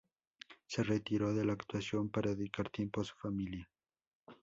Se 0.65 0.81
retiró 0.81 1.31
de 1.35 1.45
la 1.45 1.53
actuación 1.53 2.09
para 2.09 2.33
dedicar 2.33 2.71
tiempo 2.71 3.01
a 3.01 3.03
su 3.03 3.13
familia. 3.17 3.69